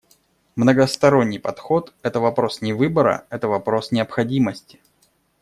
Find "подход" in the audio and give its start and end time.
1.37-1.93